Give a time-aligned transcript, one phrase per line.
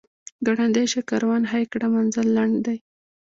[0.47, 2.77] ګړندی شه کاروان هی کړه منزل لنډ دی.